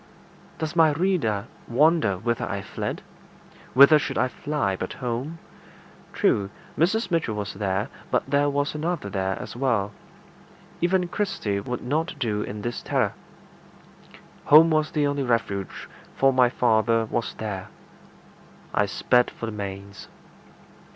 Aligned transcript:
Does 0.57 0.75
my 0.75 0.93
reader 0.93 1.45
wonder 1.67 2.17
whither 2.17 2.49
I 2.49 2.63
fled? 2.63 3.03
Whither 3.75 3.99
should 3.99 4.17
I 4.17 4.29
fly 4.29 4.75
but 4.75 4.93
home? 4.93 5.37
True, 6.11 6.49
Mrs. 6.75 7.11
Mitchell 7.11 7.35
was 7.35 7.53
there, 7.53 7.87
but 8.09 8.23
there 8.27 8.49
was 8.49 8.73
another 8.73 9.11
there 9.11 9.37
as 9.39 9.55
well. 9.55 9.91
Even 10.81 11.07
Kirsty 11.07 11.59
would 11.59 11.83
not 11.83 12.17
do 12.17 12.41
in 12.41 12.63
this 12.63 12.81
terror. 12.81 13.13
Home 14.45 14.71
was 14.71 14.89
the 14.89 15.05
only 15.05 15.21
refuge, 15.21 15.87
for 16.15 16.33
my 16.33 16.49
father 16.49 17.05
was 17.05 17.35
there. 17.35 17.67
I 18.73 18.87
sped 18.87 19.29
for 19.29 19.45
the 19.45 19.51
manse. 19.51 20.07